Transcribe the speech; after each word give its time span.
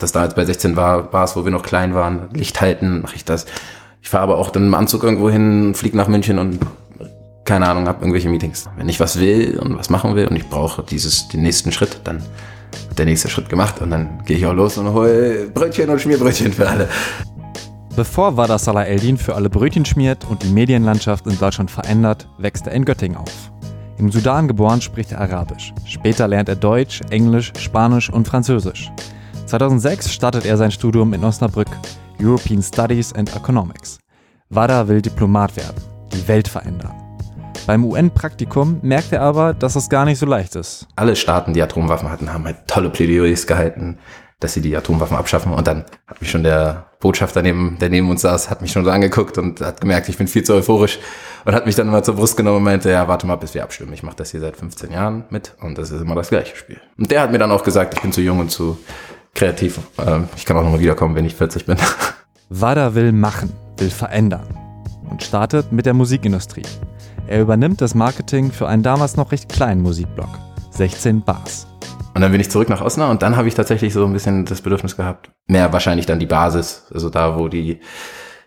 das 0.00 0.12
da 0.12 0.24
jetzt 0.24 0.36
bei 0.36 0.44
16 0.44 0.76
war, 0.76 1.12
war 1.12 1.24
es, 1.24 1.36
wo 1.36 1.44
wir 1.44 1.52
noch 1.52 1.62
klein 1.62 1.94
waren, 1.94 2.28
Licht 2.32 2.60
halten, 2.60 3.02
mache 3.02 3.16
ich 3.16 3.24
das. 3.24 3.46
Ich 4.02 4.08
fahre 4.08 4.24
aber 4.24 4.38
auch 4.38 4.50
dann 4.50 4.66
im 4.66 4.74
Anzug 4.74 5.04
irgendwo 5.04 5.30
hin, 5.30 5.74
fliege 5.74 5.96
nach 5.96 6.08
München 6.08 6.38
und 6.38 6.58
keine 7.44 7.68
Ahnung, 7.68 7.86
habe 7.86 8.00
irgendwelche 8.00 8.28
Meetings. 8.28 8.68
Wenn 8.76 8.88
ich 8.88 9.00
was 9.00 9.18
will 9.18 9.58
und 9.58 9.76
was 9.78 9.90
machen 9.90 10.14
will 10.14 10.26
und 10.26 10.36
ich 10.36 10.48
brauche 10.48 10.82
dieses, 10.82 11.28
den 11.28 11.42
nächsten 11.42 11.72
Schritt, 11.72 12.00
dann 12.04 12.22
wird 12.88 12.98
der 12.98 13.06
nächste 13.06 13.28
Schritt 13.28 13.48
gemacht 13.48 13.80
und 13.80 13.90
dann 13.90 14.22
gehe 14.24 14.36
ich 14.36 14.46
auch 14.46 14.54
los 14.54 14.78
und 14.78 14.92
hole 14.92 15.50
Brötchen 15.52 15.90
und 15.90 16.00
Schmierbrötchen 16.00 16.52
für 16.52 16.68
alle. 16.68 16.88
Bevor 17.96 18.36
Wada 18.36 18.56
Salah 18.56 18.84
Eldin 18.84 19.18
für 19.18 19.34
alle 19.34 19.50
Brötchen 19.50 19.84
schmiert 19.84 20.24
und 20.30 20.42
die 20.42 20.48
Medienlandschaft 20.48 21.26
in 21.26 21.38
Deutschland 21.38 21.70
verändert, 21.70 22.28
wächst 22.38 22.66
er 22.66 22.72
in 22.72 22.84
Göttingen 22.84 23.18
auf. 23.18 23.50
Im 23.98 24.10
Sudan 24.10 24.48
geboren 24.48 24.80
spricht 24.80 25.12
er 25.12 25.20
Arabisch. 25.20 25.74
Später 25.84 26.26
lernt 26.26 26.48
er 26.48 26.56
Deutsch, 26.56 27.02
Englisch, 27.10 27.52
Spanisch 27.58 28.08
und 28.08 28.26
Französisch. 28.26 28.90
2006 29.50 30.12
startet 30.12 30.46
er 30.46 30.56
sein 30.56 30.70
Studium 30.70 31.12
in 31.12 31.24
Osnabrück, 31.24 31.66
European 32.20 32.62
Studies 32.62 33.12
and 33.12 33.34
Economics. 33.34 33.98
Wada 34.48 34.86
will 34.86 35.02
Diplomat 35.02 35.56
werden, 35.56 35.82
die 36.12 36.28
Welt 36.28 36.46
verändern. 36.46 36.94
Beim 37.66 37.84
UN-Praktikum 37.84 38.78
merkt 38.82 39.10
er 39.10 39.22
aber, 39.22 39.52
dass 39.52 39.74
es 39.74 39.88
gar 39.88 40.04
nicht 40.04 40.20
so 40.20 40.26
leicht 40.26 40.54
ist. 40.54 40.86
Alle 40.94 41.16
Staaten, 41.16 41.52
die 41.52 41.62
Atomwaffen 41.62 42.08
hatten, 42.08 42.32
haben 42.32 42.44
halt 42.44 42.58
tolle 42.68 42.90
Plädoyers 42.90 43.48
gehalten, 43.48 43.98
dass 44.38 44.54
sie 44.54 44.60
die 44.60 44.76
Atomwaffen 44.76 45.16
abschaffen. 45.16 45.52
Und 45.52 45.66
dann 45.66 45.84
hat 46.06 46.20
mich 46.20 46.30
schon 46.30 46.44
der 46.44 46.86
Botschafter, 47.00 47.42
neben, 47.42 47.76
der 47.80 47.90
neben 47.90 48.08
uns 48.08 48.20
saß, 48.20 48.50
hat 48.50 48.62
mich 48.62 48.70
schon 48.70 48.84
so 48.84 48.90
angeguckt 48.92 49.36
und 49.36 49.60
hat 49.60 49.80
gemerkt, 49.80 50.08
ich 50.08 50.16
bin 50.16 50.28
viel 50.28 50.44
zu 50.44 50.54
euphorisch 50.54 51.00
und 51.44 51.54
hat 51.56 51.66
mich 51.66 51.74
dann 51.74 51.88
immer 51.88 52.04
zur 52.04 52.14
Brust 52.14 52.36
genommen 52.36 52.58
und 52.58 52.64
meinte, 52.64 52.88
ja, 52.88 53.08
warte 53.08 53.26
mal, 53.26 53.34
bis 53.34 53.54
wir 53.54 53.64
abstimmen. 53.64 53.92
Ich 53.94 54.04
mache 54.04 54.16
das 54.16 54.30
hier 54.30 54.38
seit 54.38 54.56
15 54.56 54.92
Jahren 54.92 55.24
mit 55.30 55.56
und 55.60 55.76
das 55.76 55.90
ist 55.90 56.00
immer 56.00 56.14
das 56.14 56.28
gleiche 56.28 56.54
Spiel. 56.54 56.80
Und 56.96 57.10
der 57.10 57.22
hat 57.22 57.32
mir 57.32 57.38
dann 57.38 57.50
auch 57.50 57.64
gesagt, 57.64 57.94
ich 57.94 58.00
bin 58.00 58.12
zu 58.12 58.20
jung 58.20 58.38
und 58.38 58.52
zu 58.52 58.78
kreativ. 59.34 59.80
Ähm, 59.98 60.28
ich 60.36 60.44
kann 60.44 60.56
auch 60.56 60.62
nochmal 60.62 60.80
wiederkommen, 60.80 61.14
wenn 61.14 61.24
ich 61.24 61.34
40 61.34 61.66
bin. 61.66 61.76
Wada 62.48 62.94
will 62.94 63.12
machen, 63.12 63.52
will 63.78 63.90
verändern 63.90 64.46
und 65.08 65.22
startet 65.22 65.72
mit 65.72 65.86
der 65.86 65.94
Musikindustrie. 65.94 66.66
Er 67.26 67.40
übernimmt 67.40 67.80
das 67.80 67.94
Marketing 67.94 68.50
für 68.50 68.66
einen 68.66 68.82
damals 68.82 69.16
noch 69.16 69.30
recht 69.30 69.48
kleinen 69.48 69.82
Musikblog, 69.82 70.28
16 70.72 71.22
Bars. 71.22 71.66
Und 72.14 72.22
dann 72.22 72.32
bin 72.32 72.40
ich 72.40 72.50
zurück 72.50 72.68
nach 72.68 72.80
Osnabrück 72.80 73.12
und 73.12 73.22
dann 73.22 73.36
habe 73.36 73.46
ich 73.46 73.54
tatsächlich 73.54 73.92
so 73.92 74.04
ein 74.04 74.12
bisschen 74.12 74.44
das 74.44 74.62
Bedürfnis 74.62 74.96
gehabt, 74.96 75.30
mehr 75.46 75.72
wahrscheinlich 75.72 76.06
dann 76.06 76.18
die 76.18 76.26
Basis, 76.26 76.86
also 76.92 77.08
da, 77.08 77.38
wo 77.38 77.48
die 77.48 77.80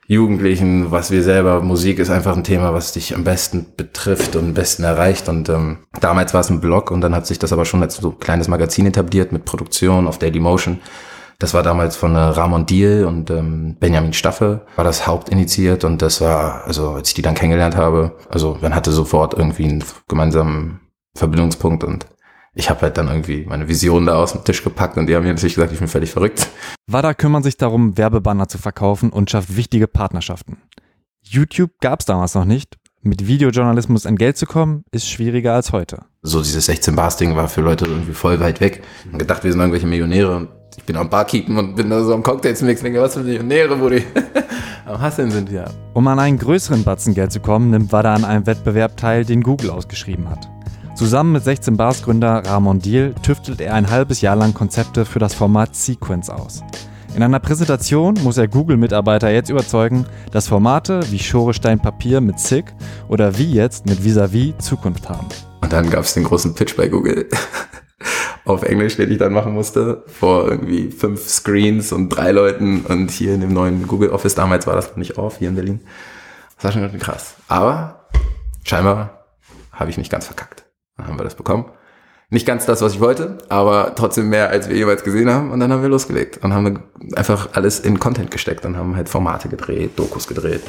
Jugendlichen, 0.08 0.92
was 0.92 1.12
wir 1.12 1.24
selber, 1.24 1.62
Musik 1.62 2.00
ist 2.00 2.10
einfach 2.10 2.36
ein 2.36 2.44
Thema, 2.44 2.74
was 2.74 2.92
dich 2.92 3.16
am 3.16 3.24
besten 3.24 3.68
betrifft 3.78 4.36
und 4.36 4.44
am 4.44 4.54
besten 4.54 4.84
erreicht. 4.84 5.30
Und 5.30 5.48
ähm, 5.50 5.80
damals 6.00 6.34
war 6.34 6.42
es 6.42 6.50
ein 6.50 6.60
Blog 6.60 6.92
und 6.92 7.02
dann 7.02 7.16
hat 7.16 7.26
sich 7.26 7.40
das 7.40 7.54
aber 7.54 7.66
schon 7.66 7.82
als 7.82 7.96
so 7.96 8.12
kleines 8.12 8.48
Magazin 8.48 8.86
etabliert 8.86 9.32
mit 9.32 9.46
Produktion 9.46 10.08
auf 10.08 10.20
Daily 10.20 10.40
Motion. 10.40 10.80
Das 11.40 11.54
war 11.54 11.64
damals 11.64 11.96
von 11.96 12.16
äh, 12.16 12.20
Ramon 12.20 12.66
Diel 12.66 13.06
und 13.06 13.30
ähm, 13.30 13.76
Benjamin 13.80 14.14
Staffe 14.14 14.66
war 14.76 14.84
das 14.84 15.08
hauptinitiiert 15.08 15.84
und 15.84 16.02
das 16.02 16.22
war, 16.22 16.64
also 16.66 16.92
als 16.92 17.10
ich 17.10 17.16
die 17.16 17.22
dann 17.22 17.36
kennengelernt 17.36 17.76
habe, 17.76 18.18
also 18.30 18.58
man 18.62 18.76
hatte 18.76 18.92
sofort 18.92 19.34
irgendwie 19.34 19.66
einen 19.66 19.84
gemeinsamen 20.08 20.80
Verbindungspunkt 21.16 21.84
und 21.84 22.06
ich 22.56 22.70
habe 22.70 22.82
halt 22.82 22.98
dann 22.98 23.08
irgendwie 23.08 23.46
meine 23.48 23.68
Vision 23.68 24.06
da 24.06 24.16
aus 24.16 24.34
dem 24.34 24.44
Tisch 24.44 24.64
gepackt 24.64 24.98
und 24.98 25.08
die 25.08 25.16
haben 25.16 25.24
mir 25.24 25.34
natürlich 25.34 25.56
gesagt, 25.56 25.74
ich 25.74 25.80
bin 25.80 25.88
völlig 25.88 26.12
verrückt. 26.12 26.48
WADA 26.88 27.14
kümmert 27.14 27.44
sich 27.44 27.58
darum, 27.58 27.98
Werbebanner 27.98 28.48
zu 28.48 28.58
verkaufen 28.58 29.10
und 29.10 29.30
schafft 29.30 29.56
wichtige 29.56 29.88
Partnerschaften. 29.88 30.58
YouTube 31.24 31.72
gab 31.80 32.02
es 32.02 32.06
damals 32.06 32.36
noch 32.36 32.46
nicht. 32.46 32.78
Mit 33.02 33.28
Videojournalismus 33.28 34.06
an 34.06 34.16
Geld 34.16 34.38
zu 34.38 34.46
kommen, 34.46 34.86
ist 34.92 35.10
schwieriger 35.10 35.54
als 35.54 35.74
heute. 35.74 36.06
So 36.22 36.42
dieses 36.42 36.68
16 36.68 36.96
Bars 36.96 37.18
Ding 37.18 37.36
war 37.36 37.50
für 37.50 37.62
Leute 37.62 37.86
irgendwie 37.86 38.14
voll 38.14 38.40
weit 38.40 38.62
weg. 38.62 38.82
Und 39.12 39.20
gedacht, 39.20 39.44
wir 39.44 39.52
sind 39.52 39.60
irgendwelche 39.60 39.88
Millionäre 39.88 40.38
und 40.38 40.50
ich 40.78 40.84
bin 40.84 40.96
am 40.96 41.10
Barkeepen 41.10 41.58
und 41.58 41.76
bin 41.76 41.90
da 41.90 42.04
so 42.04 42.14
am 42.14 42.24
Cocktails 42.24 42.62
mix 42.62 42.82
denke, 42.82 43.02
was 43.02 43.16
für 43.16 43.22
Millionäre, 43.22 43.80
wo 43.82 43.90
die 43.90 44.04
am 44.86 45.02
Hasseln 45.02 45.32
sind, 45.32 45.52
ja. 45.52 45.66
Um 45.94 46.08
an 46.08 46.20
einen 46.20 46.38
größeren 46.38 46.84
Batzen 46.84 47.14
Geld 47.14 47.32
zu 47.32 47.42
kommen, 47.42 47.72
nimmt 47.72 47.92
WADA 47.92 48.14
an 48.14 48.26
einem 48.26 48.46
Wettbewerb 48.46 48.96
teil, 48.96 49.26
den 49.26 49.42
Google 49.42 49.72
ausgeschrieben 49.72 50.30
hat. 50.30 50.53
Zusammen 50.96 51.32
mit 51.32 51.44
16 51.44 51.76
Bars 51.76 52.04
Gründer 52.04 52.44
Ramon 52.46 52.78
Diel 52.78 53.16
tüftelt 53.24 53.62
er 53.62 53.74
ein 53.74 53.90
halbes 53.90 54.22
Jahr 54.22 54.36
lang 54.36 54.54
Konzepte 54.54 55.06
für 55.06 55.18
das 55.18 55.34
Format 55.34 55.76
Sequence 55.76 56.30
aus. 56.30 56.64
In 57.16 57.24
einer 57.24 57.40
Präsentation 57.40 58.14
muss 58.24 58.38
er 58.38 58.48
Google-Mitarbeiter 58.48 59.32
jetzt 59.32 59.50
überzeugen, 59.50 60.06
dass 60.32 60.48
Formate 60.48 61.02
wie 61.10 61.18
Schorestein 61.18 61.80
Papier 61.80 62.22
mit 62.22 62.40
SIG 62.40 62.66
oder 63.08 63.38
wie 63.40 63.52
jetzt 63.52 63.88
mit 63.88 64.04
Visavi 64.04 64.54
Zukunft 64.60 65.10
haben. 65.10 65.28
Und 65.62 65.74
dann 65.74 65.90
gab 65.90 66.04
es 66.04 66.14
den 66.14 66.26
großen 66.26 66.54
Pitch 66.54 66.76
bei 66.78 66.88
Google 66.88 67.28
auf 68.46 68.62
Englisch, 68.62 68.96
den 68.96 69.12
ich 69.12 69.18
dann 69.18 69.34
machen 69.34 69.54
musste, 69.54 70.04
vor 70.08 70.48
irgendwie 70.48 70.92
fünf 70.92 71.28
Screens 71.28 71.92
und 71.92 72.10
drei 72.10 72.32
Leuten 72.32 72.82
und 72.82 73.10
hier 73.10 73.34
in 73.34 73.42
dem 73.42 73.54
neuen 73.54 73.88
Google 73.88 74.12
Office, 74.12 74.36
damals 74.36 74.68
war 74.68 74.76
das 74.76 74.90
noch 74.90 74.98
nicht 74.98 75.18
auf, 75.18 75.38
hier 75.40 75.50
in 75.50 75.56
Berlin. 75.56 75.80
Das 76.56 76.66
war 76.66 76.72
schon 76.72 77.00
krass. 77.00 77.36
Aber 77.48 78.08
scheinbar 78.64 79.26
habe 79.72 79.90
ich 79.90 79.98
nicht 79.98 80.12
ganz 80.12 80.28
verkackt. 80.28 80.66
Dann 80.98 81.08
haben 81.08 81.20
wir 81.20 81.24
das 81.24 81.36
bekommen. 81.36 81.66
Nicht 82.30 82.48
ganz 82.48 82.66
das, 82.66 82.82
was 82.82 82.94
ich 82.94 83.00
wollte, 83.00 83.38
aber 83.50 83.94
trotzdem 83.96 84.30
mehr, 84.30 84.50
als 84.50 84.68
wir 84.68 84.76
jeweils 84.76 85.04
gesehen 85.04 85.30
haben. 85.30 85.52
Und 85.52 85.60
dann 85.60 85.72
haben 85.72 85.84
wir 85.84 85.90
losgelegt 85.90 86.44
und 86.44 86.54
haben 86.54 86.84
einfach 87.16 87.50
alles 87.54 87.80
in 87.80 88.00
Content 88.00 88.32
gesteckt 88.32 88.66
und 88.66 88.76
haben 88.76 88.96
halt 88.96 89.08
Formate 89.08 89.50
gedreht, 89.50 89.92
Dokus 89.98 90.28
gedreht, 90.28 90.62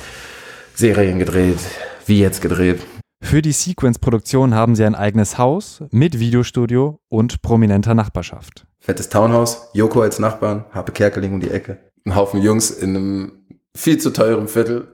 Serien 0.74 1.18
gedreht, 1.18 1.60
wie 2.06 2.20
jetzt 2.20 2.42
gedreht. 2.42 2.80
Für 3.22 3.40
die 3.40 3.52
Sequence-Produktion 3.52 4.54
haben 4.54 4.76
sie 4.76 4.84
ein 4.84 4.94
eigenes 4.94 5.38
Haus 5.38 5.82
mit 5.90 6.18
Videostudio 6.20 7.00
und 7.08 7.40
prominenter 7.40 7.94
Nachbarschaft. 7.94 8.66
Fettes 8.80 9.08
Townhouse, 9.08 9.68
Joko 9.72 10.02
als 10.02 10.18
Nachbarn, 10.18 10.66
Harpe 10.72 10.92
Kerkeling 10.92 11.32
um 11.32 11.40
die 11.40 11.50
Ecke. 11.50 11.78
Ein 12.04 12.14
Haufen 12.14 12.42
Jungs 12.42 12.70
in 12.70 12.94
einem 12.94 13.32
viel 13.74 13.96
zu 13.96 14.12
teuren 14.12 14.48
Viertel 14.48 14.93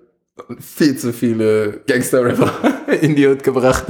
viel 0.58 0.96
zu 0.96 1.12
viele 1.12 1.80
Gangster-Rapper 1.86 2.52
in 3.00 3.16
die 3.16 3.28
Hut 3.28 3.42
gebracht. 3.42 3.84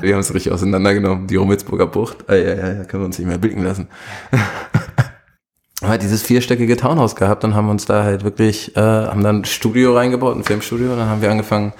Wir 0.00 0.14
haben 0.14 0.20
es 0.20 0.34
richtig 0.34 0.52
auseinandergenommen. 0.52 1.26
Die 1.26 1.36
Rummelsburger 1.36 1.86
Bucht. 1.86 2.24
Ah, 2.28 2.34
ja, 2.34 2.54
ja, 2.54 2.72
ja, 2.72 2.84
können 2.84 3.02
wir 3.02 3.06
uns 3.06 3.18
nicht 3.18 3.28
mehr 3.28 3.38
blicken 3.38 3.64
lassen. 3.64 3.88
halt 5.82 6.02
dieses 6.02 6.22
vierstöckige 6.22 6.76
Townhouse 6.76 7.16
gehabt 7.16 7.44
und 7.44 7.54
haben 7.54 7.68
uns 7.68 7.86
da 7.86 8.04
halt 8.04 8.24
wirklich, 8.24 8.76
äh, 8.76 8.80
haben 8.80 9.22
dann 9.22 9.40
ein 9.40 9.44
Studio 9.44 9.94
reingebaut, 9.94 10.36
ein 10.36 10.44
Filmstudio, 10.44 10.92
und 10.92 10.98
dann 10.98 11.08
haben 11.08 11.22
wir 11.22 11.30
angefangen, 11.30 11.72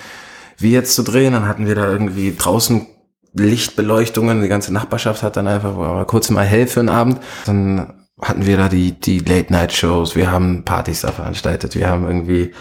wie 0.59 0.73
jetzt 0.73 0.95
zu 0.95 1.03
drehen. 1.03 1.33
Dann 1.33 1.47
hatten 1.47 1.67
wir 1.67 1.75
da 1.75 1.91
irgendwie 1.91 2.35
draußen 2.37 2.87
Lichtbeleuchtungen, 3.35 4.43
die 4.43 4.49
ganze 4.49 4.73
Nachbarschaft 4.73 5.23
hat 5.23 5.37
dann 5.37 5.47
einfach 5.47 5.77
war 5.77 6.05
kurz 6.07 6.31
mal 6.31 6.45
hell 6.45 6.67
für 6.67 6.81
einen 6.81 6.89
Abend. 6.89 7.21
Dann 7.45 7.93
hatten 8.21 8.47
wir 8.47 8.57
da 8.57 8.69
die, 8.69 8.93
die 8.93 9.19
Late-Night-Shows, 9.19 10.17
wir 10.17 10.31
haben 10.31 10.65
Partys 10.65 11.03
da 11.03 11.13
veranstaltet, 11.13 11.75
wir 11.75 11.89
haben 11.89 12.07
irgendwie 12.07 12.53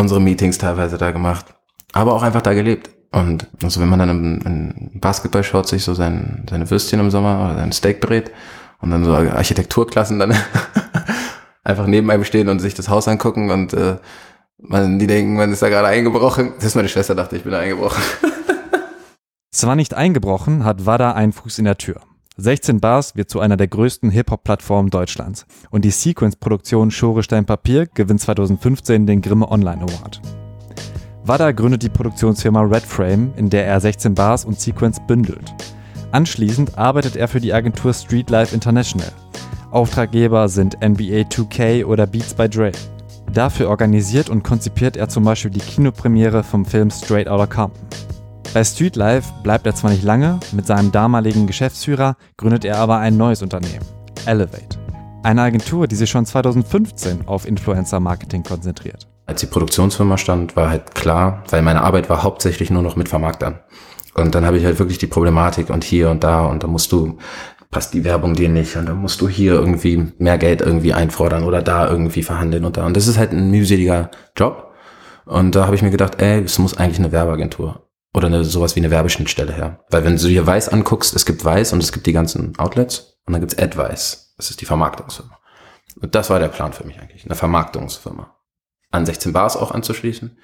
unsere 0.00 0.20
Meetings 0.20 0.58
teilweise 0.58 0.98
da 0.98 1.10
gemacht, 1.10 1.46
aber 1.92 2.14
auch 2.14 2.22
einfach 2.22 2.42
da 2.42 2.54
gelebt. 2.54 2.90
Und 3.12 3.48
also 3.62 3.80
wenn 3.80 3.88
man 3.88 3.98
dann 3.98 4.10
im, 4.10 4.40
im 4.44 5.00
Basketball 5.00 5.42
schaut, 5.42 5.68
sich 5.68 5.84
so 5.84 5.94
sein, 5.94 6.46
seine 6.48 6.70
Würstchen 6.70 7.00
im 7.00 7.10
Sommer 7.10 7.44
oder 7.44 7.56
sein 7.56 7.72
Steak 7.72 8.00
brät 8.00 8.30
und 8.80 8.90
dann 8.90 9.04
so 9.04 9.12
Architekturklassen 9.12 10.18
dann 10.18 10.34
einfach 11.64 11.86
neben 11.86 12.10
einem 12.10 12.24
stehen 12.24 12.48
und 12.48 12.60
sich 12.60 12.74
das 12.74 12.88
Haus 12.88 13.08
angucken 13.08 13.50
und 13.50 13.72
äh, 13.74 13.96
man, 14.58 14.98
die 14.98 15.06
denken, 15.06 15.36
man 15.36 15.52
ist 15.52 15.62
da 15.62 15.68
gerade 15.68 15.88
eingebrochen. 15.88 16.52
Das 16.56 16.66
ist 16.66 16.74
meine 16.76 16.88
Schwester, 16.88 17.14
dachte 17.14 17.36
ich 17.36 17.42
bin 17.42 17.52
da 17.52 17.58
eingebrochen. 17.58 18.02
Zwar 19.50 19.74
nicht 19.74 19.94
eingebrochen, 19.94 20.64
hat 20.64 20.86
Wada 20.86 21.12
einen 21.12 21.32
Fuß 21.32 21.58
in 21.58 21.64
der 21.64 21.78
Tür. 21.78 22.00
16 22.40 22.80
Bars 22.80 23.16
wird 23.16 23.28
zu 23.28 23.40
einer 23.40 23.58
der 23.58 23.68
größten 23.68 24.10
Hip-Hop-Plattformen 24.10 24.88
Deutschlands 24.88 25.44
und 25.70 25.84
die 25.84 25.90
Sequence-Produktion 25.90 26.90
Schorestein 26.90 27.44
Papier 27.44 27.86
gewinnt 27.86 28.22
2015 28.22 29.06
den 29.06 29.20
Grimme 29.20 29.50
Online 29.50 29.82
Award. 29.82 30.22
Wada 31.22 31.52
gründet 31.52 31.82
die 31.82 31.90
Produktionsfirma 31.90 32.62
Red 32.62 32.82
Frame, 32.82 33.34
in 33.36 33.50
der 33.50 33.66
er 33.66 33.78
16 33.78 34.14
Bars 34.14 34.46
und 34.46 34.58
Sequence 34.58 35.00
bündelt. 35.06 35.54
Anschließend 36.12 36.78
arbeitet 36.78 37.14
er 37.14 37.28
für 37.28 37.40
die 37.40 37.52
Agentur 37.52 37.92
Streetlife 37.92 38.54
International. 38.54 39.12
Auftraggeber 39.70 40.48
sind 40.48 40.78
NBA 40.82 41.28
2K 41.28 41.84
oder 41.84 42.06
Beats 42.06 42.32
by 42.32 42.48
Dre. 42.48 42.72
Dafür 43.34 43.68
organisiert 43.68 44.30
und 44.30 44.42
konzipiert 44.42 44.96
er 44.96 45.10
zum 45.10 45.24
Beispiel 45.24 45.50
die 45.50 45.60
Kinopremiere 45.60 46.42
vom 46.42 46.64
Film 46.64 46.90
Straight 46.90 47.28
Outta 47.28 47.46
Compton. 47.46 47.86
Bei 48.52 48.64
Streetlife 48.64 49.32
bleibt 49.44 49.64
er 49.64 49.76
zwar 49.76 49.92
nicht 49.92 50.02
lange, 50.02 50.40
mit 50.50 50.66
seinem 50.66 50.90
damaligen 50.90 51.46
Geschäftsführer 51.46 52.16
gründet 52.36 52.64
er 52.64 52.78
aber 52.78 52.98
ein 52.98 53.16
neues 53.16 53.42
Unternehmen, 53.42 53.84
Elevate. 54.26 54.76
Eine 55.22 55.42
Agentur, 55.42 55.86
die 55.86 55.94
sich 55.94 56.10
schon 56.10 56.26
2015 56.26 57.28
auf 57.28 57.46
Influencer-Marketing 57.46 58.42
konzentriert. 58.42 59.06
Als 59.26 59.40
die 59.40 59.46
Produktionsfirma 59.46 60.18
stand, 60.18 60.56
war 60.56 60.68
halt 60.68 60.96
klar, 60.96 61.44
weil 61.50 61.62
meine 61.62 61.82
Arbeit 61.82 62.10
war 62.10 62.24
hauptsächlich 62.24 62.70
nur 62.70 62.82
noch 62.82 62.96
mit 62.96 63.08
Vermarktern. 63.08 63.60
Und 64.14 64.34
dann 64.34 64.44
habe 64.44 64.58
ich 64.58 64.64
halt 64.64 64.80
wirklich 64.80 64.98
die 64.98 65.06
Problematik 65.06 65.70
und 65.70 65.84
hier 65.84 66.10
und 66.10 66.24
da 66.24 66.46
und 66.46 66.64
da 66.64 66.66
musst 66.66 66.90
du, 66.90 67.18
passt 67.70 67.94
die 67.94 68.02
Werbung 68.02 68.34
dir 68.34 68.48
nicht 68.48 68.74
und 68.76 68.88
dann 68.88 68.96
musst 68.96 69.20
du 69.20 69.28
hier 69.28 69.52
irgendwie 69.52 70.08
mehr 70.18 70.38
Geld 70.38 70.60
irgendwie 70.60 70.92
einfordern 70.92 71.44
oder 71.44 71.62
da 71.62 71.88
irgendwie 71.88 72.24
verhandeln 72.24 72.64
und 72.64 72.76
da. 72.76 72.84
Und 72.84 72.96
das 72.96 73.06
ist 73.06 73.16
halt 73.16 73.30
ein 73.30 73.52
mühseliger 73.52 74.10
Job. 74.36 74.72
Und 75.24 75.54
da 75.54 75.66
habe 75.66 75.76
ich 75.76 75.82
mir 75.82 75.90
gedacht, 75.90 76.20
ey, 76.20 76.42
es 76.42 76.58
muss 76.58 76.76
eigentlich 76.76 76.98
eine 76.98 77.12
Werbeagentur 77.12 77.86
oder 78.14 78.26
eine, 78.26 78.44
sowas 78.44 78.76
wie 78.76 78.80
eine 78.80 78.90
Werbeschnittstelle 78.90 79.52
her. 79.52 79.84
Weil 79.90 80.04
wenn 80.04 80.16
du 80.16 80.28
hier 80.28 80.46
Weiß 80.46 80.68
anguckst, 80.68 81.14
es 81.14 81.26
gibt 81.26 81.44
Weiß 81.44 81.72
und 81.72 81.82
es 81.82 81.92
gibt 81.92 82.06
die 82.06 82.12
ganzen 82.12 82.58
Outlets 82.58 83.18
und 83.26 83.32
dann 83.32 83.40
gibt's 83.40 83.58
Advice. 83.58 84.34
Das 84.36 84.50
ist 84.50 84.60
die 84.60 84.66
Vermarktungsfirma. 84.66 85.38
Und 86.00 86.14
das 86.14 86.30
war 86.30 86.38
der 86.38 86.48
Plan 86.48 86.72
für 86.72 86.84
mich 86.84 87.00
eigentlich, 87.00 87.24
eine 87.24 87.34
Vermarktungsfirma 87.34 88.36
an 88.90 89.06
16 89.06 89.32
Bars 89.32 89.56
auch 89.56 89.70
anzuschließen. 89.70 90.36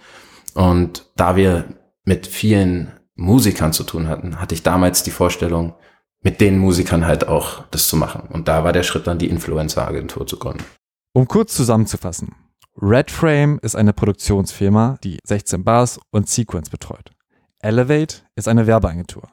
Und 0.54 1.06
da 1.16 1.36
wir 1.36 1.64
mit 2.04 2.26
vielen 2.26 2.92
Musikern 3.14 3.72
zu 3.72 3.84
tun 3.84 4.08
hatten, 4.08 4.40
hatte 4.40 4.54
ich 4.54 4.62
damals 4.62 5.02
die 5.02 5.10
Vorstellung, 5.10 5.74
mit 6.22 6.40
den 6.40 6.58
Musikern 6.58 7.06
halt 7.06 7.28
auch 7.28 7.64
das 7.70 7.88
zu 7.88 7.96
machen. 7.96 8.28
Und 8.32 8.48
da 8.48 8.64
war 8.64 8.72
der 8.72 8.82
Schritt 8.82 9.06
dann, 9.06 9.18
die 9.18 9.28
Influencer-Agentur 9.28 10.26
zu 10.26 10.38
gründen. 10.38 10.64
Um 11.12 11.28
kurz 11.28 11.54
zusammenzufassen. 11.54 12.34
Red 12.80 13.10
Frame 13.10 13.58
ist 13.62 13.76
eine 13.76 13.92
Produktionsfirma, 13.92 14.98
die 15.02 15.18
16 15.24 15.64
Bars 15.64 15.98
und 16.10 16.28
Sequence 16.28 16.68
betreut. 16.68 17.12
Elevate 17.66 18.18
ist 18.36 18.46
eine 18.46 18.68
Werbeagentur. 18.68 19.24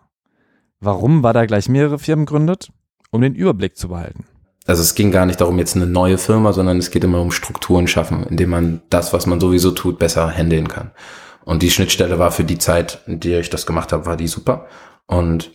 Warum 0.80 1.22
war 1.22 1.34
da 1.34 1.46
gleich 1.46 1.70
mehrere 1.70 2.00
Firmen 2.00 2.26
gründet? 2.26 2.72
Um 3.12 3.22
den 3.22 3.36
Überblick 3.36 3.78
zu 3.78 3.90
behalten. 3.90 4.26
Also 4.66 4.82
es 4.82 4.96
ging 4.96 5.12
gar 5.12 5.28
nicht 5.28 5.40
darum, 5.40 5.60
jetzt 5.60 5.76
eine 5.76 5.86
neue 5.86 6.18
Firma, 6.18 6.52
sondern 6.52 6.80
es 6.80 6.90
geht 6.90 7.04
immer 7.04 7.22
um 7.22 7.30
Strukturen 7.30 7.88
schaffen, 7.88 8.24
indem 8.24 8.50
man 8.50 8.82
das, 8.90 9.14
was 9.14 9.28
man 9.28 9.40
sowieso 9.40 9.70
tut, 9.70 10.00
besser 10.00 10.32
handeln 10.32 10.68
kann. 10.68 10.92
Und 11.46 11.62
die 11.62 11.70
Schnittstelle 11.70 12.18
war 12.18 12.32
für 12.32 12.44
die 12.44 12.58
Zeit, 12.58 13.04
in 13.06 13.20
der 13.20 13.40
ich 13.40 13.52
das 13.52 13.68
gemacht 13.68 13.94
habe, 13.94 14.08
war 14.08 14.18
die 14.18 14.28
super. 14.28 14.66
Und 15.06 15.52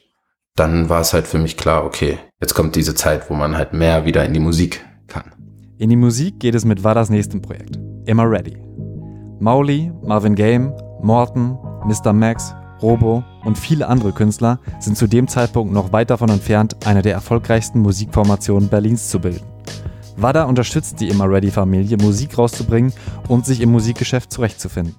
dann 0.55 0.89
war 0.89 1.01
es 1.01 1.13
halt 1.13 1.27
für 1.27 1.39
mich 1.39 1.57
klar, 1.57 1.85
okay, 1.85 2.19
jetzt 2.41 2.55
kommt 2.55 2.77
diese 2.77 2.95
Zeit, 2.95 3.29
wo 3.29 3.35
man 3.35 3.57
halt 3.57 3.73
mehr 3.73 4.05
wieder 4.05 4.25
in 4.25 4.35
die 4.35 4.41
Musik 4.41 4.85
kann. 5.09 5.33
In 5.79 5.91
die 5.91 5.97
Musik 5.97 6.39
geht 6.39 6.55
es 6.55 6.65
mit 6.65 6.85
Wadas 6.85 7.11
nächstem 7.11 7.43
Projekt, 7.43 7.77
Immer 8.07 8.31
Ready. 8.31 8.57
Mauli, 9.41 9.93
Marvin 10.05 10.37
Game, 10.37 10.73
Morton, 11.03 11.59
Mr. 11.87 12.13
Max, 12.13 12.55
Robo 12.83 13.25
und 13.45 13.59
viele 13.59 13.89
andere 13.89 14.13
Künstler 14.13 14.59
sind 14.81 14.97
zu 14.97 15.07
dem 15.07 15.29
Zeitpunkt 15.29 15.73
noch 15.73 15.93
weit 15.93 16.11
davon 16.11 16.31
entfernt, 16.31 16.77
eine 16.87 17.03
der 17.03 17.15
erfolgreichsten 17.15 17.81
Musikformationen 17.81 18.69
Berlins 18.69 19.09
zu 19.09 19.21
bilden. 19.21 19.47
Wada 20.17 20.45
unterstützt 20.45 21.01
die 21.01 21.09
Immer 21.09 21.31
Ready 21.31 21.51
Familie, 21.51 21.97
Musik 21.97 22.37
rauszubringen 22.39 22.93
und 23.29 23.47
sich 23.47 23.61
im 23.61 23.71
Musikgeschäft 23.71 24.33
zurechtzufinden. 24.33 24.97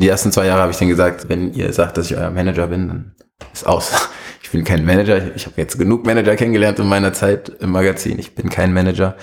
Die 0.00 0.08
ersten 0.08 0.32
zwei 0.32 0.46
Jahre 0.46 0.62
habe 0.62 0.72
ich 0.72 0.78
dann 0.78 0.88
gesagt, 0.88 1.28
wenn 1.28 1.52
ihr 1.54 1.72
sagt, 1.72 1.96
dass 1.96 2.10
ich 2.10 2.16
euer 2.16 2.30
Manager 2.30 2.68
bin, 2.68 2.88
dann 2.88 3.14
ist 3.52 3.66
aus. 3.66 3.92
Ich 4.40 4.52
bin 4.52 4.64
kein 4.64 4.86
Manager. 4.86 5.34
Ich 5.36 5.44
habe 5.44 5.60
jetzt 5.60 5.78
genug 5.78 6.06
Manager 6.06 6.34
kennengelernt 6.34 6.78
in 6.78 6.88
meiner 6.88 7.12
Zeit 7.12 7.50
im 7.60 7.70
Magazin. 7.70 8.18
Ich 8.18 8.34
bin 8.34 8.48
kein 8.48 8.72
Manager. 8.72 9.14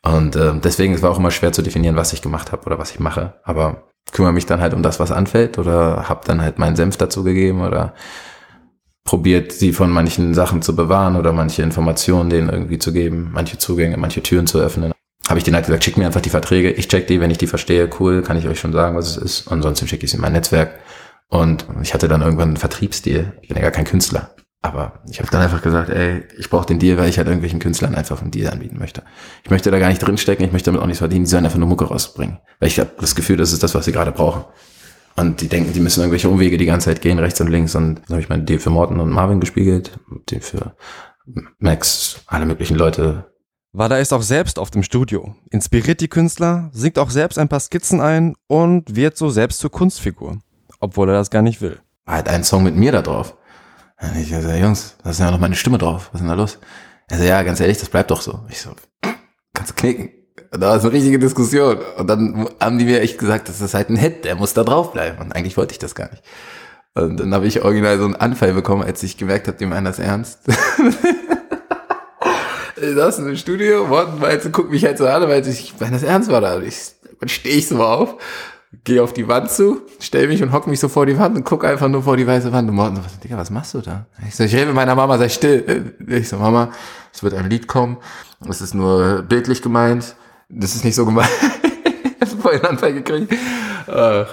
Und 0.00 0.36
äh, 0.36 0.58
deswegen 0.58 0.94
es 0.94 1.02
war 1.02 1.10
auch 1.10 1.18
immer 1.18 1.30
schwer 1.30 1.52
zu 1.52 1.60
definieren, 1.60 1.96
was 1.96 2.14
ich 2.14 2.22
gemacht 2.22 2.50
habe 2.50 2.64
oder 2.64 2.78
was 2.78 2.90
ich 2.90 2.98
mache. 2.98 3.34
Aber 3.42 3.88
kümmere 4.12 4.32
mich 4.32 4.46
dann 4.46 4.60
halt 4.60 4.74
um 4.74 4.82
das, 4.82 5.00
was 5.00 5.10
anfällt 5.10 5.58
oder 5.58 6.08
habe 6.08 6.26
dann 6.26 6.40
halt 6.40 6.58
meinen 6.58 6.76
Senf 6.76 6.96
dazu 6.96 7.24
gegeben 7.24 7.62
oder 7.62 7.94
probiert, 9.04 9.52
sie 9.52 9.72
von 9.72 9.90
manchen 9.90 10.34
Sachen 10.34 10.62
zu 10.62 10.74
bewahren 10.74 11.16
oder 11.16 11.32
manche 11.32 11.62
Informationen 11.62 12.30
denen 12.30 12.48
irgendwie 12.48 12.78
zu 12.78 12.92
geben, 12.92 13.30
manche 13.32 13.58
Zugänge, 13.58 13.96
manche 13.96 14.22
Türen 14.22 14.46
zu 14.46 14.58
öffnen. 14.58 14.92
Habe 15.28 15.38
ich 15.38 15.44
denen 15.44 15.54
halt 15.54 15.66
gesagt, 15.66 15.84
schickt 15.84 15.96
mir 15.96 16.06
einfach 16.06 16.20
die 16.20 16.30
Verträge, 16.30 16.70
ich 16.70 16.88
check 16.88 17.06
die, 17.06 17.20
wenn 17.20 17.30
ich 17.30 17.38
die 17.38 17.46
verstehe, 17.46 17.88
cool, 17.98 18.22
kann 18.22 18.36
ich 18.36 18.48
euch 18.48 18.60
schon 18.60 18.72
sagen, 18.72 18.96
was 18.96 19.16
es 19.16 19.16
ist. 19.16 19.48
Ansonsten 19.48 19.88
schicke 19.88 20.04
ich 20.04 20.10
sie 20.10 20.16
in 20.16 20.22
mein 20.22 20.32
Netzwerk. 20.32 20.78
Und 21.28 21.66
ich 21.82 21.94
hatte 21.94 22.08
dann 22.08 22.22
irgendwann 22.22 22.48
einen 22.48 22.56
Vertriebsdeal. 22.56 23.32
Ich 23.40 23.48
bin 23.48 23.56
ja 23.56 23.62
gar 23.62 23.70
kein 23.70 23.86
Künstler. 23.86 24.34
Aber 24.64 24.94
ich 25.10 25.18
habe 25.18 25.30
dann 25.30 25.42
einfach 25.42 25.60
gesagt, 25.60 25.90
ey, 25.90 26.22
ich 26.38 26.48
brauche 26.48 26.64
den 26.64 26.78
Deal, 26.78 26.96
weil 26.96 27.10
ich 27.10 27.18
halt 27.18 27.26
irgendwelchen 27.26 27.58
Künstlern 27.58 27.94
einfach 27.94 28.22
einen 28.22 28.30
Deal 28.30 28.50
anbieten 28.50 28.78
möchte. 28.78 29.02
Ich 29.42 29.50
möchte 29.50 29.70
da 29.70 29.78
gar 29.78 29.88
nicht 29.88 29.98
drinstecken, 29.98 30.46
ich 30.46 30.52
möchte 30.52 30.70
damit 30.70 30.80
auch 30.80 30.86
nichts 30.86 31.00
verdienen, 31.00 31.26
die 31.26 31.30
sollen 31.30 31.44
einfach 31.44 31.58
nur 31.58 31.68
Mucke 31.68 31.84
rausbringen. 31.84 32.38
Weil 32.60 32.68
ich 32.68 32.80
habe 32.80 32.90
das 32.98 33.14
Gefühl, 33.14 33.36
das 33.36 33.52
ist 33.52 33.62
das, 33.62 33.74
was 33.74 33.84
sie 33.84 33.92
gerade 33.92 34.10
brauchen. 34.10 34.46
Und 35.16 35.42
die 35.42 35.48
denken, 35.48 35.74
die 35.74 35.80
müssen 35.80 36.00
irgendwelche 36.00 36.30
Umwege 36.30 36.56
die 36.56 36.64
ganze 36.64 36.86
Zeit 36.86 37.02
gehen, 37.02 37.18
rechts 37.18 37.38
und 37.42 37.48
links. 37.48 37.74
Und 37.74 37.96
dann 37.96 38.12
habe 38.12 38.20
ich 38.22 38.30
meinen 38.30 38.46
Deal 38.46 38.58
für 38.58 38.70
Morten 38.70 39.00
und 39.00 39.10
Marvin 39.10 39.38
gespiegelt, 39.38 40.00
den 40.30 40.40
für 40.40 40.74
Max, 41.58 42.22
alle 42.26 42.46
möglichen 42.46 42.78
Leute. 42.78 43.26
Wada 43.74 43.98
ist 43.98 44.14
auch 44.14 44.22
selbst 44.22 44.58
oft 44.58 44.74
im 44.76 44.82
Studio, 44.82 45.34
inspiriert 45.50 46.00
die 46.00 46.08
Künstler, 46.08 46.70
singt 46.72 46.98
auch 46.98 47.10
selbst 47.10 47.38
ein 47.38 47.50
paar 47.50 47.60
Skizzen 47.60 48.00
ein 48.00 48.34
und 48.46 48.96
wird 48.96 49.18
so 49.18 49.28
selbst 49.28 49.58
zur 49.58 49.70
Kunstfigur, 49.70 50.38
obwohl 50.80 51.10
er 51.10 51.16
das 51.16 51.28
gar 51.28 51.42
nicht 51.42 51.60
will. 51.60 51.80
War 52.06 52.14
halt 52.14 52.28
ein 52.28 52.44
Song 52.44 52.62
mit 52.62 52.76
mir 52.76 52.92
da 52.92 53.02
drauf. 53.02 53.36
Und 54.10 54.20
ich 54.20 54.28
so, 54.28 54.50
Jungs, 54.50 54.96
da 55.02 55.10
ist 55.10 55.20
ja 55.20 55.30
noch 55.30 55.40
meine 55.40 55.54
Stimme 55.54 55.78
drauf. 55.78 56.10
Was 56.12 56.20
ist 56.20 56.20
denn 56.20 56.28
da 56.28 56.34
los? 56.34 56.58
Er 57.08 57.18
so, 57.18 57.24
ja, 57.24 57.42
ganz 57.42 57.60
ehrlich, 57.60 57.78
das 57.78 57.88
bleibt 57.88 58.10
doch 58.10 58.20
so. 58.20 58.40
Ich 58.48 58.60
so, 58.60 58.70
kannst 59.52 59.70
du 59.70 59.74
knicken. 59.74 60.10
Und 60.52 60.60
da 60.60 60.68
war 60.68 60.76
es 60.76 60.84
eine 60.84 60.92
richtige 60.92 61.18
Diskussion. 61.18 61.78
Und 61.96 62.06
dann 62.08 62.48
haben 62.60 62.78
die 62.78 62.84
mir 62.84 63.00
echt 63.00 63.18
gesagt, 63.18 63.48
das 63.48 63.60
ist 63.60 63.74
halt 63.74 63.90
ein 63.90 63.96
Hit, 63.96 64.24
der 64.24 64.36
muss 64.36 64.54
da 64.54 64.62
drauf 64.62 64.92
bleiben. 64.92 65.18
Und 65.18 65.32
eigentlich 65.34 65.56
wollte 65.56 65.72
ich 65.72 65.78
das 65.78 65.94
gar 65.94 66.10
nicht. 66.10 66.22
Und 66.94 67.18
dann 67.18 67.34
habe 67.34 67.46
ich 67.46 67.62
original 67.62 67.98
so 67.98 68.04
einen 68.04 68.16
Anfall 68.16 68.52
bekommen, 68.52 68.82
als 68.82 69.02
ich 69.02 69.16
gemerkt 69.16 69.48
habe, 69.48 69.58
die 69.58 69.66
meinen 69.66 69.84
das 69.84 69.98
ernst. 69.98 70.40
ich 72.76 72.94
saß 72.94 73.18
in 73.18 73.26
dem 73.26 73.36
Studio, 73.36 73.86
Morten 73.86 74.20
meinte, 74.20 74.50
guck 74.50 74.70
mich 74.70 74.84
halt 74.84 74.98
so 74.98 75.06
an, 75.06 75.22
weil 75.28 75.46
ich 75.46 75.74
meine 75.80 75.92
das 75.92 76.04
ernst 76.04 76.30
war 76.30 76.40
da. 76.40 76.54
Und 76.56 76.66
ich, 76.66 76.76
dann 77.18 77.28
stehe 77.28 77.56
ich 77.56 77.66
so 77.66 77.82
auf 77.82 78.16
gehe 78.82 79.02
auf 79.02 79.12
die 79.12 79.28
Wand 79.28 79.50
zu, 79.50 79.82
stell 80.00 80.28
mich 80.28 80.42
und 80.42 80.52
hock 80.52 80.66
mich 80.66 80.80
so 80.80 80.88
vor 80.88 81.06
die 81.06 81.18
Wand 81.18 81.36
und 81.36 81.44
guck 81.44 81.64
einfach 81.64 81.88
nur 81.88 82.02
vor 82.02 82.16
die 82.16 82.26
weiße 82.26 82.52
Wand. 82.52 82.68
Und 82.68 82.76
Morten 82.76 82.96
so, 82.96 83.02
Digga, 83.22 83.36
was 83.36 83.50
machst 83.50 83.74
du 83.74 83.80
da? 83.80 84.06
Ich 84.26 84.34
so, 84.34 84.44
ich 84.44 84.52
helfe 84.52 84.72
meiner 84.72 84.94
Mama, 84.94 85.18
sei 85.18 85.28
still. 85.28 85.94
Ich 86.06 86.28
so, 86.28 86.38
Mama, 86.38 86.70
es 87.12 87.22
wird 87.22 87.34
ein 87.34 87.48
Lied 87.48 87.66
kommen. 87.66 87.98
Es 88.48 88.60
ist 88.60 88.74
nur 88.74 89.22
bildlich 89.22 89.62
gemeint. 89.62 90.16
Das 90.48 90.74
ist 90.74 90.84
nicht 90.84 90.94
so 90.94 91.04
gemeint. 91.04 91.30
ich 92.20 92.20
hab 92.20 92.40
vorhin 92.40 92.64
Anfall 92.64 92.94
gekriegt. 92.94 93.32
Äh, 93.86 94.24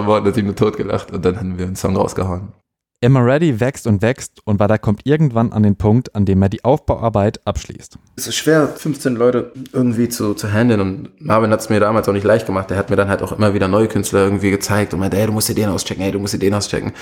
Morten 0.00 0.26
hat 0.26 0.34
sich 0.34 0.44
nur 0.44 0.56
totgelacht 0.56 1.12
und 1.12 1.24
dann 1.24 1.36
haben 1.36 1.58
wir 1.58 1.66
einen 1.66 1.76
Song 1.76 1.96
rausgehauen. 1.96 2.52
Ready 3.02 3.60
wächst 3.60 3.86
und 3.86 4.02
wächst 4.02 4.40
und 4.44 4.58
Wada 4.58 4.78
kommt 4.78 5.02
irgendwann 5.04 5.52
an 5.52 5.62
den 5.62 5.76
Punkt, 5.76 6.14
an 6.14 6.24
dem 6.24 6.42
er 6.42 6.48
die 6.48 6.64
Aufbauarbeit 6.64 7.40
abschließt. 7.46 7.98
Es 8.16 8.26
ist 8.26 8.36
schwer, 8.36 8.68
15 8.68 9.16
Leute 9.16 9.52
irgendwie 9.72 10.08
zu, 10.08 10.34
zu 10.34 10.52
handeln 10.52 10.80
und 10.80 11.20
Marvin 11.20 11.50
hat 11.50 11.60
es 11.60 11.68
mir 11.68 11.80
damals 11.80 12.08
auch 12.08 12.12
nicht 12.12 12.24
leicht 12.24 12.46
gemacht. 12.46 12.70
Der 12.70 12.78
hat 12.78 12.90
mir 12.90 12.96
dann 12.96 13.08
halt 13.08 13.22
auch 13.22 13.32
immer 13.32 13.54
wieder 13.54 13.68
neue 13.68 13.88
Künstler 13.88 14.24
irgendwie 14.24 14.50
gezeigt 14.50 14.94
und 14.94 15.00
meinte, 15.00 15.18
ey, 15.18 15.26
du 15.26 15.32
musst 15.32 15.48
dir 15.48 15.54
den 15.54 15.68
auschecken, 15.68 16.02
ey, 16.04 16.12
du 16.12 16.18
musst 16.18 16.34
dir 16.34 16.38
den 16.38 16.54
auschecken. 16.54 16.92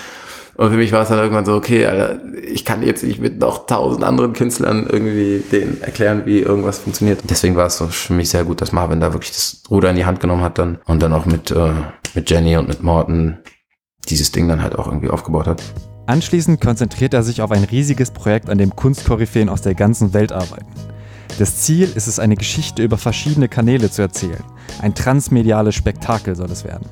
Und 0.56 0.70
für 0.70 0.76
mich 0.76 0.92
war 0.92 1.02
es 1.02 1.08
dann 1.08 1.18
irgendwann 1.18 1.44
so, 1.44 1.54
okay, 1.54 1.86
Alter, 1.86 2.20
ich 2.42 2.64
kann 2.64 2.82
jetzt 2.82 3.02
nicht 3.02 3.20
mit 3.20 3.38
noch 3.40 3.66
tausend 3.66 4.04
anderen 4.04 4.32
Künstlern 4.32 4.86
irgendwie 4.88 5.42
denen 5.50 5.82
erklären, 5.82 6.22
wie 6.26 6.40
irgendwas 6.40 6.78
funktioniert. 6.78 7.20
Deswegen 7.28 7.56
war 7.56 7.66
es 7.66 7.78
so 7.78 7.88
für 7.88 8.12
mich 8.12 8.28
sehr 8.28 8.44
gut, 8.44 8.60
dass 8.60 8.72
Marvin 8.72 9.00
da 9.00 9.12
wirklich 9.12 9.32
das 9.32 9.62
Ruder 9.68 9.90
in 9.90 9.96
die 9.96 10.04
Hand 10.04 10.20
genommen 10.20 10.42
hat 10.42 10.58
dann 10.58 10.78
und 10.84 11.02
dann 11.02 11.12
auch 11.12 11.26
mit, 11.26 11.50
äh, 11.50 11.72
mit 12.14 12.30
Jenny 12.30 12.56
und 12.56 12.68
mit 12.68 12.82
Morten 12.84 13.38
dieses 14.06 14.32
Ding 14.32 14.48
dann 14.48 14.62
halt 14.62 14.78
auch 14.78 14.86
irgendwie 14.86 15.10
aufgebaut 15.10 15.46
hat. 15.46 15.62
Anschließend 16.06 16.60
konzentriert 16.60 17.14
er 17.14 17.22
sich 17.22 17.40
auf 17.40 17.50
ein 17.50 17.64
riesiges 17.64 18.10
Projekt, 18.10 18.50
an 18.50 18.58
dem 18.58 18.76
Kunstkoryphäen 18.76 19.48
aus 19.48 19.62
der 19.62 19.74
ganzen 19.74 20.12
Welt 20.12 20.32
arbeiten. 20.32 20.66
Das 21.38 21.62
Ziel 21.62 21.90
ist 21.94 22.06
es, 22.06 22.18
eine 22.18 22.36
Geschichte 22.36 22.82
über 22.82 22.98
verschiedene 22.98 23.48
Kanäle 23.48 23.90
zu 23.90 24.02
erzählen. 24.02 24.44
Ein 24.80 24.94
transmediales 24.94 25.74
Spektakel 25.74 26.36
soll 26.36 26.50
es 26.50 26.64
werden. 26.64 26.88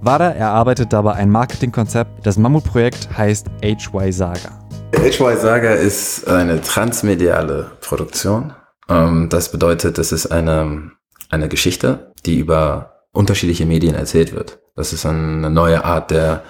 Wada 0.00 0.30
erarbeitet 0.30 0.92
dabei 0.92 1.14
ein 1.14 1.30
Marketingkonzept. 1.30 2.26
Das 2.26 2.38
Mammutprojekt 2.38 3.08
heißt 3.16 3.46
HY 3.62 4.12
Saga. 4.12 4.58
HY 4.92 5.36
Saga 5.36 5.72
ist 5.72 6.26
eine 6.26 6.60
transmediale 6.60 7.72
Produktion. 7.80 8.54
Ähm, 8.88 9.28
das 9.30 9.52
bedeutet, 9.52 9.98
es 9.98 10.12
ist 10.12 10.26
eine, 10.26 10.92
eine 11.30 11.48
Geschichte, 11.48 12.12
die 12.24 12.38
über 12.38 13.04
unterschiedliche 13.12 13.66
Medien 13.66 13.94
erzählt 13.94 14.32
wird. 14.34 14.58
Das 14.76 14.92
ist 14.92 15.06
eine 15.06 15.48
neue 15.48 15.82
Art 15.84 16.10
der 16.10 16.42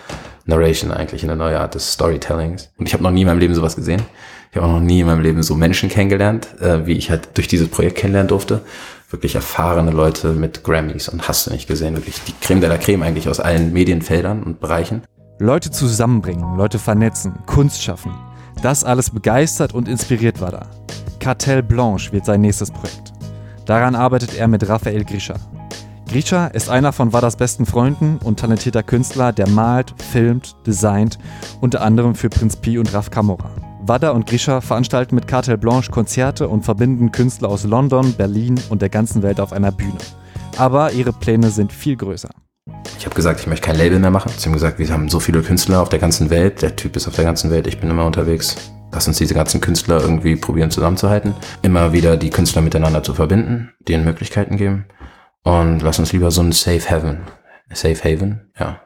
Narration 0.47 0.91
eigentlich, 0.91 1.23
eine 1.23 1.37
neue 1.37 1.61
Art 1.61 1.77
des 1.77 1.93
Storytellings. 1.93 2.71
Und 2.77 2.89
ich 2.89 2.93
habe 2.93 3.05
noch 3.05 3.13
nie 3.13 3.23
in 3.23 3.29
meinem 3.29 3.39
Leben 3.39 3.55
sowas 3.55 3.77
gesehen. 3.77 4.03
Ich 4.51 4.57
habe 4.57 4.67
auch 4.67 4.73
noch 4.73 4.81
nie 4.81 5.01
in 5.01 5.07
meinem 5.07 5.21
Leben 5.21 5.45
so 5.45 5.55
Menschen 5.55 5.89
kennengelernt, 5.89 6.49
äh, 6.61 6.87
wie 6.87 6.95
ich 6.95 7.09
halt 7.09 7.29
durch 7.35 7.47
dieses 7.47 7.69
Projekt 7.69 7.99
kennenlernen 7.99 8.29
durfte. 8.29 8.63
Wirklich 9.11 9.37
erfahrene 9.37 9.93
Leute 9.93 10.33
mit 10.33 10.65
Grammys 10.65 11.09
und 11.09 11.29
hast 11.29 11.47
du 11.47 11.53
nicht 11.53 11.69
gesehen. 11.69 11.95
Wirklich 11.95 12.21
die 12.25 12.33
Creme 12.41 12.61
de 12.61 12.69
la 12.69 12.79
Creme 12.79 13.03
eigentlich 13.03 13.29
aus 13.29 13.39
allen 13.39 13.73
Medienfeldern 13.73 14.43
und 14.43 14.59
Bereichen. 14.59 15.03
Leute 15.39 15.71
zusammenbringen, 15.71 16.57
Leute 16.57 16.81
vernetzen, 16.81 17.35
Kunst 17.47 17.81
schaffen. 17.81 18.13
Das 18.61 18.83
alles 18.83 19.11
begeistert 19.11 19.73
und 19.73 19.87
inspiriert 19.87 20.41
war 20.41 20.51
da. 20.51 20.67
Cartel 21.21 21.63
Blanche 21.63 22.11
wird 22.13 22.25
sein 22.25 22.41
nächstes 22.41 22.73
Projekt. 22.73 23.13
Daran 23.67 23.95
arbeitet 23.95 24.37
er 24.37 24.49
mit 24.49 24.69
Raphael 24.69 25.05
Grisha, 25.05 25.35
Grisha 26.17 26.47
ist 26.47 26.71
einer 26.71 26.95
von 26.95 27.13
Wadas 27.13 27.37
besten 27.37 27.67
Freunden 27.67 28.17
und 28.25 28.41
talentierter 28.41 28.83
Künstler, 28.83 29.35
der 29.35 29.47
malt, 29.51 29.95
filmt, 30.13 30.57
designt, 30.67 31.19
unter 31.61 31.83
anderem 31.83 32.15
für 32.15 32.31
Prinz 32.31 32.57
Pi 32.57 32.79
und 32.79 32.95
Raf 32.95 33.11
Kamora. 33.11 33.51
Wada 33.83 34.13
und 34.13 34.25
Grisha 34.25 34.63
veranstalten 34.63 35.15
mit 35.15 35.29
Cartel 35.29 35.59
Blanche 35.59 35.91
Konzerte 35.91 36.49
und 36.49 36.65
verbinden 36.65 37.13
Künstler 37.13 37.51
aus 37.51 37.65
London, 37.65 38.15
Berlin 38.15 38.59
und 38.71 38.81
der 38.81 38.89
ganzen 38.89 39.23
Welt 39.23 39.41
auf 39.41 39.53
einer 39.53 39.71
Bühne. 39.71 39.99
Aber 40.57 40.91
ihre 40.93 41.13
Pläne 41.13 41.51
sind 41.51 41.71
viel 41.71 41.97
größer. 41.97 42.31
Ich 42.99 43.05
habe 43.05 43.15
gesagt, 43.15 43.41
ich 43.41 43.47
möchte 43.47 43.67
kein 43.67 43.77
Label 43.77 43.99
mehr 43.99 44.11
machen. 44.11 44.33
Sie 44.35 44.47
haben 44.47 44.55
gesagt, 44.55 44.79
wir 44.79 44.89
haben 44.89 45.11
so 45.11 45.21
viele 45.21 45.43
Künstler 45.43 45.83
auf 45.83 45.91
der 45.91 45.99
ganzen 45.99 46.31
Welt. 46.31 46.63
Der 46.63 46.77
Typ 46.77 46.97
ist 46.97 47.07
auf 47.07 47.15
der 47.15 47.27
ganzen 47.27 47.51
Welt, 47.51 47.67
ich 47.67 47.79
bin 47.79 47.91
immer 47.91 48.07
unterwegs. 48.07 48.57
Lass 48.91 49.07
uns 49.07 49.19
diese 49.19 49.35
ganzen 49.35 49.61
Künstler 49.61 50.01
irgendwie 50.01 50.37
probieren 50.37 50.71
zusammenzuhalten. 50.71 51.35
Immer 51.61 51.93
wieder 51.93 52.17
die 52.17 52.31
Künstler 52.31 52.63
miteinander 52.63 53.03
zu 53.03 53.13
verbinden, 53.13 53.75
denen 53.87 54.07
Möglichkeiten 54.07 54.57
geben. 54.57 54.87
Und 55.47 55.81
lass 55.81 56.01
uns 56.01 56.13
lieber 56.13 56.33
so 56.33 56.43
ein 56.43 56.51
Safe 56.51 56.91
Haven. 56.91 57.19
Safe 57.73 57.95
Haven, 58.03 58.51
ja. 58.59 58.81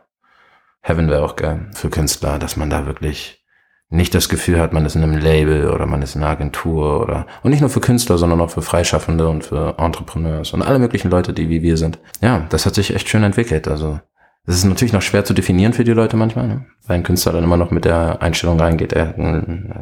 Heaven 0.82 1.08
wäre 1.08 1.24
auch 1.24 1.36
geil 1.36 1.70
für 1.72 1.88
Künstler, 1.88 2.38
dass 2.38 2.58
man 2.58 2.68
da 2.68 2.84
wirklich 2.84 3.42
nicht 3.88 4.14
das 4.14 4.28
Gefühl 4.28 4.60
hat, 4.60 4.74
man 4.74 4.84
ist 4.84 4.94
in 4.94 5.02
einem 5.02 5.16
Label 5.16 5.70
oder 5.70 5.86
man 5.86 6.02
ist 6.02 6.16
in 6.16 6.22
einer 6.22 6.30
Agentur 6.30 7.00
oder 7.00 7.26
und 7.42 7.50
nicht 7.50 7.62
nur 7.62 7.70
für 7.70 7.80
Künstler, 7.80 8.18
sondern 8.18 8.42
auch 8.42 8.50
für 8.50 8.60
Freischaffende 8.60 9.26
und 9.26 9.42
für 9.42 9.78
Entrepreneurs 9.78 10.52
und 10.52 10.60
alle 10.60 10.78
möglichen 10.78 11.10
Leute, 11.10 11.32
die 11.32 11.48
wie 11.48 11.62
wir 11.62 11.78
sind. 11.78 11.98
Ja, 12.20 12.46
das 12.50 12.66
hat 12.66 12.74
sich 12.74 12.94
echt 12.94 13.08
schön 13.08 13.22
entwickelt. 13.22 13.66
Also 13.66 13.98
das 14.44 14.56
ist 14.56 14.64
natürlich 14.64 14.92
noch 14.92 15.00
schwer 15.00 15.24
zu 15.24 15.32
definieren 15.32 15.72
für 15.72 15.84
die 15.84 15.92
Leute 15.92 16.18
manchmal, 16.18 16.46
ne? 16.46 16.66
weil 16.86 16.96
ein 16.96 17.04
Künstler 17.04 17.32
dann 17.32 17.44
immer 17.44 17.56
noch 17.56 17.70
mit 17.70 17.86
der 17.86 18.20
Einstellung 18.20 18.60
reingeht, 18.60 18.92
er 18.92 19.14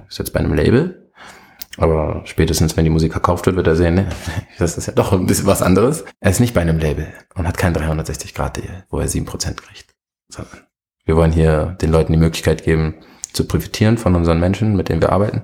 ist 0.09 0.19
jetzt 0.19 0.33
bei 0.33 0.39
einem 0.39 0.55
Label. 0.55 1.08
Aber 1.79 2.23
spätestens, 2.25 2.77
wenn 2.77 2.85
die 2.85 2.91
Musik 2.91 3.13
verkauft 3.13 3.47
wird, 3.47 3.57
wird 3.57 3.67
er 3.67 3.77
sehen, 3.77 3.95
ne, 3.95 4.09
das 4.59 4.77
ist 4.77 4.87
ja 4.87 4.93
doch 4.93 5.13
ein 5.13 5.27
bisschen 5.27 5.47
was 5.47 5.63
anderes. 5.63 6.05
Er 6.21 6.31
ist 6.31 6.41
nicht 6.41 6.55
bei 6.55 6.61
einem 6.61 6.79
Label 6.79 7.07
und 7.35 7.47
hat 7.47 7.57
kein 7.57 7.75
360-Grad-Deal, 7.75 8.85
wo 8.91 8.99
er 8.99 9.09
7% 9.09 9.55
kriegt. 9.55 9.95
Sondern 10.29 10.67
wir 11.05 11.17
wollen 11.17 11.33
hier 11.33 11.77
den 11.81 11.91
Leuten 11.91 12.13
die 12.13 12.19
Möglichkeit 12.19 12.65
geben, 12.65 12.95
zu 13.33 13.47
profitieren 13.47 13.99
von 13.99 14.15
unseren 14.15 14.41
Menschen, 14.41 14.77
mit 14.77 14.89
denen 14.89 15.01
wir 15.01 15.13
arbeiten, 15.13 15.43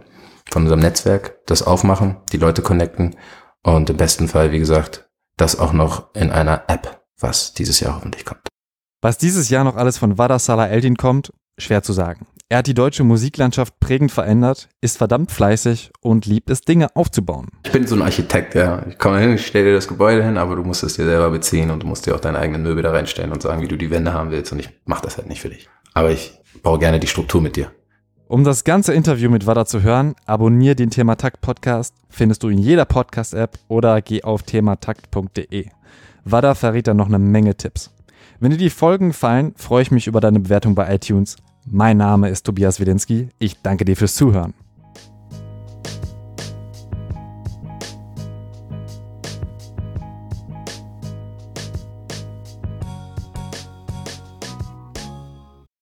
von 0.50 0.62
unserem 0.62 0.80
Netzwerk, 0.80 1.44
das 1.46 1.62
aufmachen, 1.62 2.16
die 2.32 2.36
Leute 2.36 2.62
connecten 2.62 3.16
und 3.62 3.88
im 3.88 3.96
besten 3.96 4.28
Fall, 4.28 4.52
wie 4.52 4.58
gesagt, 4.58 5.08
das 5.36 5.58
auch 5.58 5.72
noch 5.72 6.14
in 6.14 6.30
einer 6.30 6.64
App, 6.68 7.02
was 7.18 7.54
dieses 7.54 7.80
Jahr 7.80 7.96
hoffentlich 7.96 8.24
kommt. 8.24 8.46
Was 9.00 9.18
dieses 9.18 9.48
Jahr 9.48 9.64
noch 9.64 9.76
alles 9.76 9.98
von 9.98 10.18
Wada 10.18 10.38
Salah 10.38 10.68
Eldin 10.68 10.96
kommt, 10.96 11.32
schwer 11.58 11.82
zu 11.82 11.92
sagen. 11.92 12.26
Er 12.50 12.58
hat 12.58 12.66
die 12.66 12.74
deutsche 12.74 13.04
Musiklandschaft 13.04 13.80
prägend 13.80 14.12
verändert, 14.12 14.68
ist 14.82 14.98
verdammt 14.98 15.32
fleißig 15.32 15.90
und 16.02 16.26
liebt 16.26 16.50
es, 16.50 16.60
Dinge 16.60 16.94
aufzubauen. 16.94 17.48
Ich 17.64 17.72
bin 17.72 17.86
so 17.86 17.94
ein 17.94 18.02
Architekt, 18.02 18.54
ja. 18.54 18.84
Ich 18.86 18.98
komme 18.98 19.18
hin, 19.18 19.32
ich 19.32 19.46
stelle 19.46 19.70
dir 19.70 19.74
das 19.74 19.88
Gebäude 19.88 20.22
hin, 20.22 20.36
aber 20.36 20.54
du 20.54 20.62
musst 20.62 20.82
es 20.84 20.94
dir 20.94 21.06
selber 21.06 21.30
beziehen 21.30 21.70
und 21.70 21.82
du 21.82 21.86
musst 21.86 22.04
dir 22.04 22.14
auch 22.14 22.20
deine 22.20 22.38
eigenen 22.38 22.62
Möbel 22.62 22.82
da 22.82 22.90
reinstellen 22.90 23.32
und 23.32 23.40
sagen, 23.40 23.62
wie 23.62 23.68
du 23.68 23.78
die 23.78 23.90
Wände 23.90 24.12
haben 24.12 24.30
willst 24.30 24.52
und 24.52 24.58
ich 24.58 24.68
mache 24.84 25.02
das 25.02 25.16
halt 25.16 25.28
nicht 25.28 25.40
für 25.40 25.48
dich. 25.48 25.70
Aber 25.94 26.10
ich 26.10 26.38
baue 26.62 26.78
gerne 26.78 27.00
die 27.00 27.06
Struktur 27.06 27.40
mit 27.40 27.56
dir. 27.56 27.70
Um 28.26 28.44
das 28.44 28.64
ganze 28.64 28.92
Interview 28.92 29.30
mit 29.30 29.46
Wada 29.46 29.64
zu 29.64 29.82
hören, 29.82 30.14
abonniere 30.26 30.76
den 30.76 30.90
Thematakt 30.90 31.40
Podcast, 31.40 31.94
findest 32.10 32.42
du 32.42 32.50
in 32.50 32.58
jeder 32.58 32.84
Podcast-App 32.84 33.58
oder 33.68 34.02
geh 34.02 34.22
auf 34.22 34.42
thematakt.de. 34.42 35.68
Wada 36.24 36.54
verrät 36.54 36.88
dann 36.88 36.98
noch 36.98 37.08
eine 37.08 37.18
Menge 37.18 37.56
Tipps. 37.56 37.90
Wenn 38.38 38.50
dir 38.50 38.58
die 38.58 38.70
Folgen 38.70 39.08
gefallen, 39.08 39.54
freue 39.56 39.82
ich 39.82 39.90
mich 39.90 40.06
über 40.06 40.20
deine 40.20 40.40
Bewertung 40.40 40.74
bei 40.74 40.94
iTunes. 40.94 41.36
Mein 41.66 41.96
Name 41.96 42.28
ist 42.28 42.44
Tobias 42.44 42.78
Wedinski. 42.78 43.28
Ich 43.38 43.60
danke 43.62 43.84
dir 43.84 43.96
fürs 43.96 44.14
Zuhören. 44.14 44.52